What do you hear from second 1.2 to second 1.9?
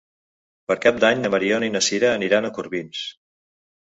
na Mariona i na